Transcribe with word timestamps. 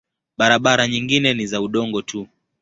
Barabara 0.37 0.87
nyingine 0.87 1.33
ni 1.33 1.47
za 1.47 1.61
udongo 1.61 2.01
tu. 2.01 2.27